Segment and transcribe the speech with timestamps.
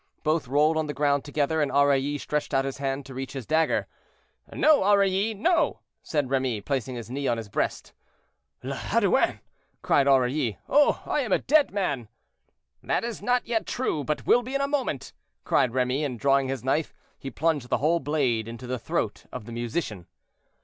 [0.23, 3.45] Both rolled on the ground together, and Aurilly stretched out his hand to reach his
[3.45, 3.85] dagger.
[4.51, 7.93] "No, Aurilly, no," said Remy, placing his knee on his breast.
[8.63, 9.41] "Le Haudoin!"
[9.83, 12.07] cried Aurilly; "oh, I am a dead man!"
[12.81, 16.47] "That is not yet true, but will be in a moment," cried Remy; and drawing
[16.47, 20.07] his knife, he plunged the whole blade into the throat of the musician.